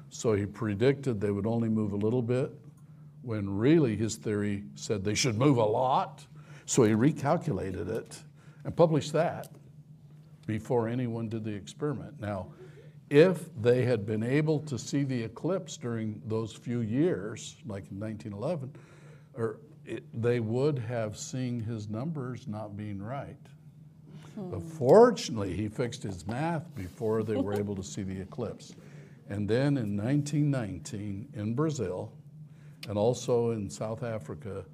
[0.09, 2.51] So he predicted they would only move a little bit,
[3.23, 6.25] when really his theory said they should move a lot.
[6.65, 8.19] So he recalculated it
[8.63, 9.49] and published that
[10.45, 12.19] before anyone did the experiment.
[12.19, 12.47] Now,
[13.09, 17.99] if they had been able to see the eclipse during those few years, like in
[17.99, 18.75] 1911,
[19.35, 23.37] or it, they would have seen his numbers not being right.
[24.35, 24.49] Hmm.
[24.49, 28.73] But fortunately, he fixed his math before they were able to see the eclipse.
[29.29, 32.11] And then in 1919, in Brazil,
[32.87, 34.65] and also in South Africa,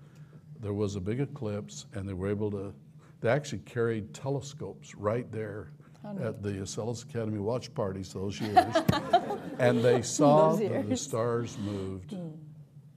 [0.60, 2.74] there was a big eclipse, and they were able to,
[3.22, 5.72] they actually carried telescopes right there
[6.06, 8.76] oh, at the Acellus Academy watch parties those years.
[9.60, 12.30] and they saw that the stars moved hmm.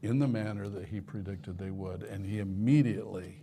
[0.02, 3.38] in the manner that he predicted they would, and he immediately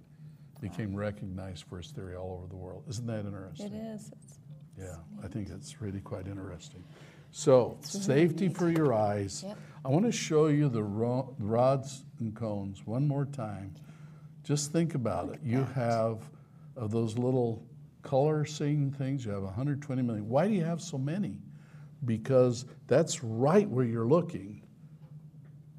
[0.60, 2.84] became recognized for his theory all over the world.
[2.90, 3.74] Isn't that interesting?
[3.74, 4.08] It is.
[4.08, 4.40] It's-
[4.78, 6.84] Yeah, I think it's really quite interesting.
[7.32, 9.44] So, safety for your eyes.
[9.46, 9.58] Yep.
[9.84, 13.74] I want to show you the rods and cones one more time.
[14.44, 15.40] Just think about it.
[15.44, 16.30] You have
[16.76, 17.66] of those little
[18.02, 20.28] color seeing things, you have 120 million.
[20.28, 21.38] Why do you have so many?
[22.06, 24.62] Because that's right where you're looking.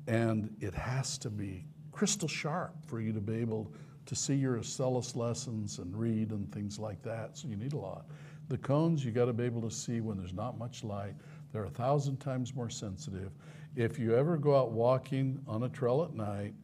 [0.07, 3.73] And it has to be crystal sharp for you to be able
[4.07, 7.37] to see your Acellus lessons and read and things like that.
[7.37, 8.07] So you need a lot.
[8.49, 11.15] The cones, you got to be able to see when there's not much light.
[11.53, 13.31] They're a thousand times more sensitive.
[13.77, 16.55] If you ever go out walking on a trail at night,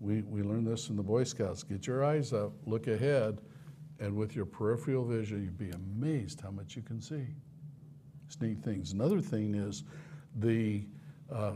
[0.00, 1.64] we, we learned this in the Boy Scouts.
[1.64, 3.40] Get your eyes up, look ahead,
[3.98, 7.26] and with your peripheral vision, you'd be amazed how much you can see.
[8.26, 8.92] It's neat things.
[8.92, 9.84] Another thing is
[10.36, 10.84] the
[11.32, 11.52] uh,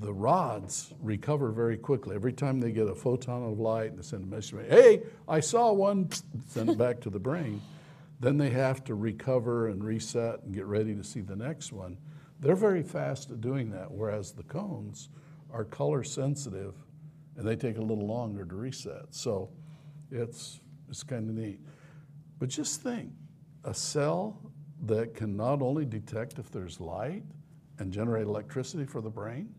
[0.00, 2.16] the rods recover very quickly.
[2.16, 5.72] Every time they get a photon of light they send a message, hey, I saw
[5.72, 6.08] one,
[6.48, 7.60] send it back to the brain.
[8.18, 11.98] Then they have to recover and reset and get ready to see the next one.
[12.40, 15.08] They're very fast at doing that, whereas the cones
[15.50, 16.74] are color sensitive
[17.36, 19.06] and they take a little longer to reset.
[19.10, 19.50] So
[20.10, 21.60] it's, it's kind of neat.
[22.38, 23.12] But just think
[23.64, 24.38] a cell
[24.84, 27.22] that can not only detect if there's light
[27.78, 29.54] and generate electricity for the brain,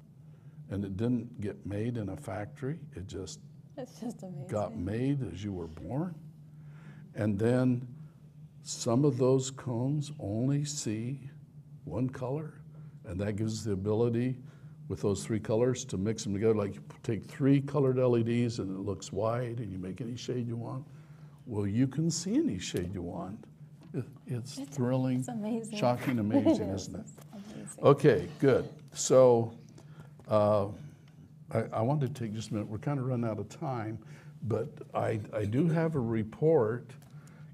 [0.69, 3.39] and it didn't get made in a factory, it just
[3.78, 4.47] It's just amazing.
[4.47, 6.15] got made as you were born.
[7.15, 7.88] And then
[8.63, 11.30] some of those cones only see
[11.86, 12.61] one color,
[13.07, 14.37] and that gives us the ability
[14.89, 16.53] with those three colors to mix them together.
[16.55, 20.47] Like you take three colored LEDs and it looks white, and you make any shade
[20.47, 20.85] you want.
[21.45, 23.43] Well, you can see any shade you want.
[23.93, 25.77] It- It's It's- thrilling, It's amazing.
[25.77, 27.01] shocking, amazing, isn't it?
[27.01, 27.13] It's
[27.53, 27.83] amazing.
[27.83, 28.67] Okay, good.
[28.93, 29.53] So
[30.27, 30.67] uh,
[31.51, 32.67] I, I wanted to take just a minute.
[32.69, 33.97] We're kind of running out of time,
[34.43, 36.91] but I, I do have a report.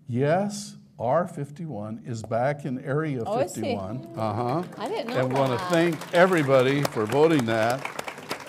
[0.10, 3.62] Yes, R51 is back in Area Oh, is he?
[3.62, 4.08] 51.
[4.16, 4.64] Uh huh.
[4.78, 7.86] I didn't know And we want to thank everybody for voting that.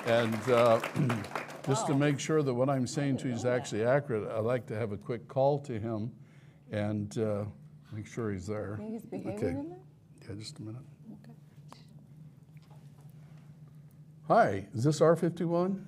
[0.07, 0.81] And uh,
[1.67, 4.67] just to make sure that what I'm saying to you is actually accurate, I'd like
[4.67, 6.13] to have a quick call to him
[6.71, 7.45] and uh,
[7.93, 8.77] make sure he's there.
[8.79, 9.49] Think he's Okay.
[9.49, 9.79] in there?
[10.29, 10.83] Yeah, just a minute.
[11.25, 11.33] Okay.
[14.29, 15.83] Hi, is this R51?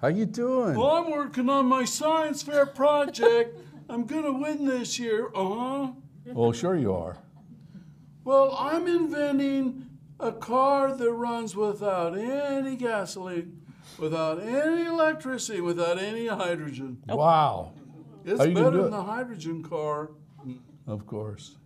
[0.00, 0.74] How you doing?
[0.74, 3.58] Well, I'm working on my science fair project.
[3.92, 5.30] I'm gonna win this year.
[5.34, 5.92] Uh huh.
[6.34, 7.18] Oh, sure you are.
[8.24, 9.86] Well, I'm inventing
[10.18, 13.60] a car that runs without any gasoline,
[13.98, 17.02] without any electricity, without any hydrogen.
[17.06, 17.74] Wow.
[18.24, 18.96] It's How you gonna better than it?
[18.96, 20.12] the hydrogen car.
[20.86, 21.56] Of course.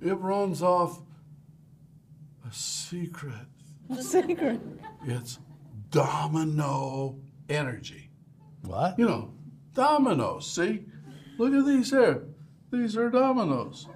[0.00, 1.00] It runs off
[2.48, 3.48] a secret.
[3.90, 4.60] A secret.
[5.06, 5.40] It's
[5.90, 8.10] domino energy.
[8.62, 8.96] What?
[8.98, 9.34] You know,
[9.74, 10.50] dominoes.
[10.50, 10.86] See?
[11.38, 12.24] Look at these here.
[12.70, 13.88] These are dominoes.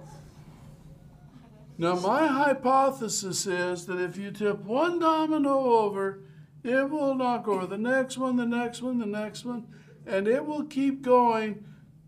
[1.81, 6.25] Now, my hypothesis is that if you tip one domino over,
[6.65, 9.69] it will knock over the next one, the next one, the next one,
[10.05, 11.65] and it will keep going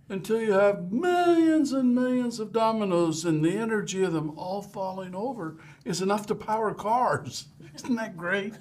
[0.08, 5.14] until you have millions and millions of dominoes, and the energy of them all falling
[5.14, 7.46] over is enough to power cars.
[7.76, 8.54] Isn't that great?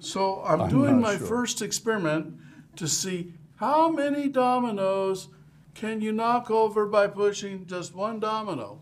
[0.00, 1.26] So I'm, I'm doing my sure.
[1.26, 2.34] first experiment
[2.76, 5.28] to see how many dominoes
[5.74, 8.80] can you knock over by pushing just one domino.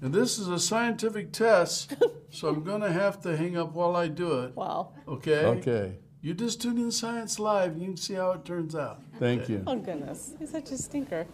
[0.00, 1.94] And this is a scientific test,
[2.30, 4.56] so I'm going to have to hang up while I do it.
[4.56, 4.92] Wow.
[5.06, 5.44] Okay?
[5.44, 5.98] Okay.
[6.22, 9.02] You just tune in Science Live and you can see how it turns out.
[9.18, 9.62] Thank you.
[9.66, 10.32] Oh, goodness.
[10.38, 11.26] He's such a stinker.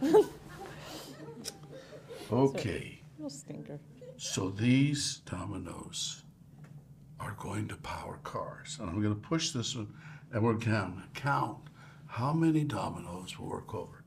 [2.32, 3.02] Okay.
[3.18, 3.78] Real stinker.
[4.16, 6.22] So these dominoes
[7.20, 8.78] are going to power cars.
[8.80, 9.92] And I'm going to push this one
[10.32, 11.58] and we're going to count
[12.14, 14.04] how many dominoes will work over.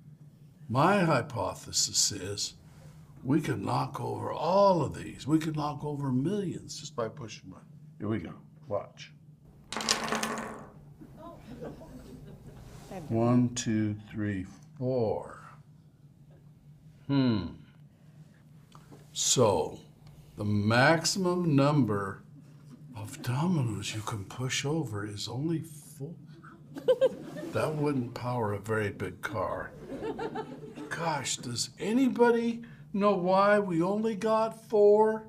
[0.69, 2.53] My hypothesis is
[3.21, 5.27] we can knock over all of these.
[5.27, 7.65] We can knock over millions just by pushing one.
[7.99, 8.31] Here we go.
[8.69, 9.11] Watch.
[13.09, 14.45] One, two, three,
[14.77, 15.41] four.
[17.07, 17.47] Hmm.
[19.11, 19.79] So,
[20.37, 22.23] the maximum number
[22.95, 25.65] of dominoes you can push over is only.
[27.53, 29.71] that wouldn't power a very big car.
[30.89, 32.61] Gosh, does anybody
[32.93, 35.23] know why we only got four?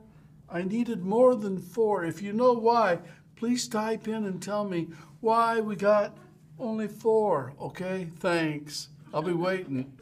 [0.51, 2.05] I needed more than four.
[2.05, 3.01] If you know why,
[3.37, 4.89] please type in and tell me
[5.21, 6.17] why we got
[6.59, 7.53] only four.
[7.61, 8.89] Okay, thanks.
[9.13, 9.93] I'll be waiting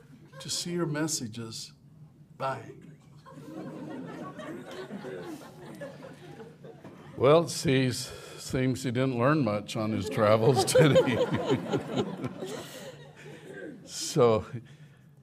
[0.40, 1.72] to see your messages.
[2.38, 2.70] Bye.
[7.16, 8.12] Well, it seems,
[8.46, 11.18] seems he didn't learn much on his travels, did he?
[13.84, 14.44] so,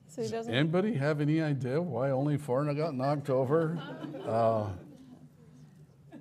[0.08, 3.80] So anybody have any idea why only four got knocked over?
[4.28, 4.70] Uh,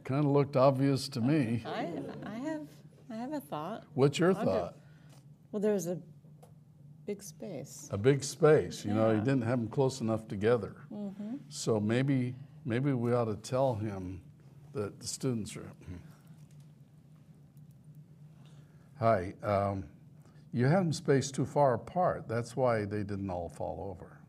[0.05, 1.63] kind of looked obvious to me.
[1.67, 1.89] I,
[2.25, 2.61] I have,
[3.11, 3.85] I have a thought.
[3.95, 4.77] What's your thought?
[5.51, 5.99] Well, there's a
[7.05, 7.89] Big space.
[7.91, 8.85] a big space.
[8.85, 10.77] You know, he didn't have them close enough together.
[11.49, 14.23] So maybe maybe we ought to tell him
[14.73, 15.69] that the students are.
[19.03, 19.83] Hi, um,
[20.53, 22.29] you had them spaced too far apart.
[22.29, 24.21] That's why they didn't all fall over.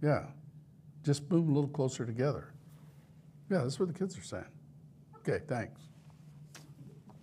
[0.00, 0.24] Yeah,
[1.02, 2.54] just move a little closer together.
[3.50, 4.46] Yeah, that's what the kids are saying.
[5.18, 5.82] Okay, thanks.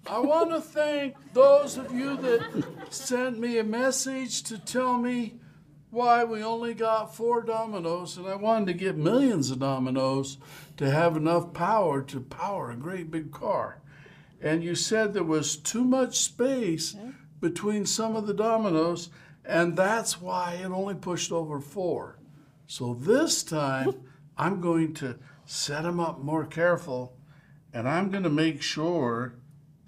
[0.05, 5.39] I want to thank those of you that sent me a message to tell me
[5.89, 10.38] why we only got four dominoes, and I wanted to get millions of dominoes
[10.78, 13.82] to have enough power to power a great big car.
[14.42, 16.96] And you said there was too much space
[17.39, 19.10] between some of the dominoes,
[19.46, 22.18] and that's why it only pushed over four.
[22.66, 23.94] So this time,
[24.38, 27.18] I'm going to set them up more careful,
[27.74, 29.36] and I'm going to make sure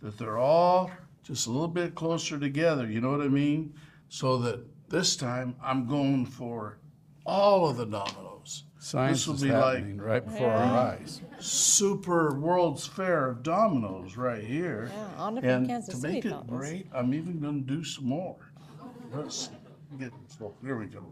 [0.01, 0.91] that they're all
[1.23, 2.85] just a little bit closer together.
[2.85, 3.73] You know what I mean?
[4.09, 6.77] So that this time I'm going for
[7.25, 8.63] all of the dominoes.
[8.79, 11.21] Science will is be like- happening right before our eyes.
[11.39, 14.89] Super World's Fair of dominoes right here.
[14.93, 16.49] Yeah, honor from and Kansas to City make it fountains.
[16.59, 18.35] great, I'm even going to do some more.
[19.13, 19.49] Let's
[19.99, 21.03] get so here we go.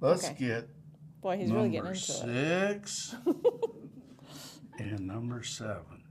[0.00, 0.34] Let's Okay.
[0.38, 0.68] get
[1.20, 2.88] Boy, he's really number getting into it.
[2.88, 3.14] six
[4.78, 6.02] and number seven.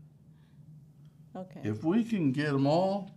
[1.36, 1.62] Okay.
[1.64, 3.12] If we can get them all,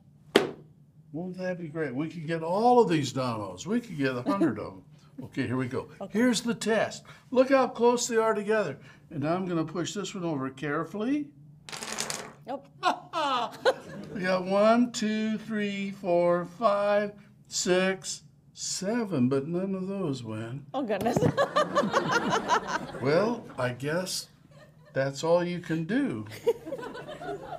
[1.12, 1.94] won't that be great?
[1.94, 3.66] We could get all of these dominoes.
[3.66, 4.82] We could get a hundred of them.
[5.22, 5.88] Okay, here we go.
[6.10, 7.04] Here's the test.
[7.30, 8.78] Look how close they are together.
[9.10, 11.28] And now I'm going to push this one over carefully.
[12.46, 12.66] Nope.
[14.12, 17.14] We got one, two, three, four, five,
[17.48, 20.62] six, seven, but none of those went.
[20.72, 21.18] Oh, goodness.
[23.02, 24.28] Well, I guess
[24.92, 26.26] that's all you can do.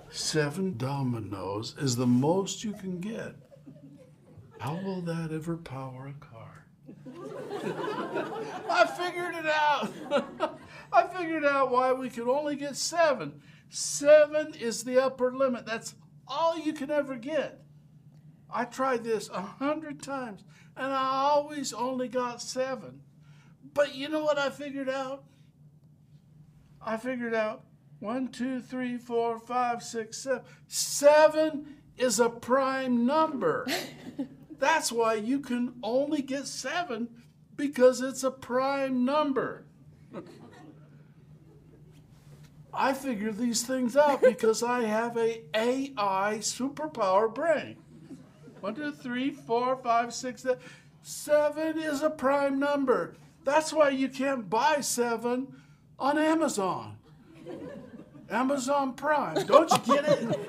[0.10, 3.36] Seven dominoes is the most you can get.
[4.60, 6.35] How will that ever power a car?
[8.70, 10.60] I figured it out.
[10.94, 13.42] I figured out why we could only get seven.
[13.70, 15.66] Seven is the upper limit.
[15.66, 15.96] That's
[16.28, 17.62] all you can ever get.
[18.52, 20.44] I tried this a hundred times
[20.78, 23.02] and I always only got seven.
[23.74, 25.24] But you know what I figured out?
[26.82, 27.64] I figured out
[28.00, 30.44] one, two, three, four, five, six, seven.
[30.68, 33.68] Seven is a prime number.
[34.60, 37.10] That's why you can only get seven
[37.56, 39.66] because it's a prime number.
[42.74, 47.78] I figure these things out because I have a AI superpower brain.
[48.60, 50.60] One, two, three, four, five, six, seven.
[51.02, 53.16] Seven is a prime number.
[53.44, 55.56] That's why you can't buy seven
[56.00, 56.98] on Amazon.
[58.30, 59.46] Amazon Prime.
[59.46, 60.40] Don't you get it?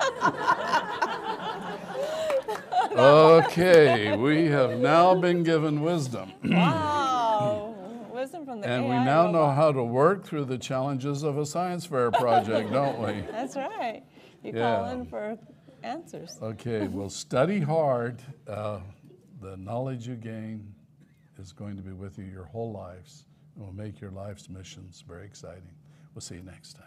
[2.97, 6.31] Okay, we have now been given wisdom.
[6.43, 7.75] wow.
[8.11, 11.37] Wisdom from the And we AI now know how to work through the challenges of
[11.37, 13.21] a science fair project, don't we?
[13.31, 14.01] That's right.
[14.43, 15.37] You call in for
[15.83, 16.39] answers.
[16.41, 18.21] Okay, well, study hard.
[18.47, 18.79] Uh,
[19.41, 20.73] the knowledge you gain
[21.37, 23.25] is going to be with you your whole lives
[23.55, 25.69] and will make your life's missions very exciting.
[26.15, 26.86] We'll see you next time.